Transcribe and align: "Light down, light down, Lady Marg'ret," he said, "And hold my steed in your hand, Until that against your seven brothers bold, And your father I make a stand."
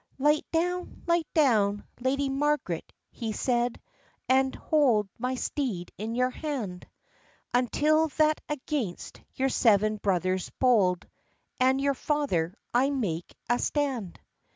"Light 0.17 0.47
down, 0.51 1.03
light 1.05 1.27
down, 1.35 1.83
Lady 1.99 2.27
Marg'ret," 2.27 2.91
he 3.11 3.31
said, 3.33 3.79
"And 4.27 4.55
hold 4.55 5.07
my 5.19 5.35
steed 5.35 5.91
in 5.95 6.15
your 6.15 6.31
hand, 6.31 6.87
Until 7.53 8.07
that 8.17 8.41
against 8.49 9.21
your 9.35 9.49
seven 9.49 9.97
brothers 9.97 10.49
bold, 10.57 11.07
And 11.59 11.79
your 11.79 11.93
father 11.93 12.55
I 12.73 12.89
make 12.89 13.37
a 13.47 13.59
stand." 13.59 14.19